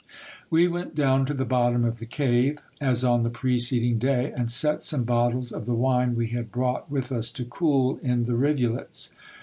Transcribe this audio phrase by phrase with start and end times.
[0.49, 4.49] We went down to the bottom of the cave, as on the preceding day, and
[4.49, 8.33] set some bottles of the wine we had brought with us to cool in the
[8.35, 9.13] rivulets.